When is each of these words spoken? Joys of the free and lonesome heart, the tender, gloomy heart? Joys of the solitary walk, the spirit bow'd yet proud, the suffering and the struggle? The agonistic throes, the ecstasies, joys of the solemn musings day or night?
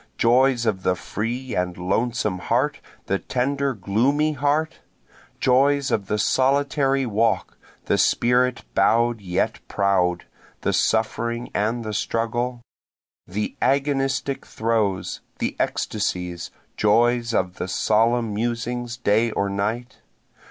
Joys 0.17 0.65
of 0.65 0.81
the 0.81 0.95
free 0.95 1.53
and 1.53 1.77
lonesome 1.77 2.39
heart, 2.39 2.79
the 3.05 3.19
tender, 3.19 3.75
gloomy 3.75 4.31
heart? 4.33 4.79
Joys 5.39 5.91
of 5.91 6.07
the 6.07 6.17
solitary 6.17 7.05
walk, 7.05 7.55
the 7.85 7.99
spirit 7.99 8.63
bow'd 8.73 9.21
yet 9.21 9.59
proud, 9.67 10.25
the 10.61 10.73
suffering 10.73 11.51
and 11.53 11.83
the 11.85 11.93
struggle? 11.93 12.61
The 13.27 13.55
agonistic 13.61 14.43
throes, 14.47 15.21
the 15.37 15.55
ecstasies, 15.59 16.49
joys 16.77 17.31
of 17.31 17.57
the 17.57 17.67
solemn 17.67 18.33
musings 18.33 18.97
day 18.97 19.29
or 19.29 19.51
night? 19.51 19.97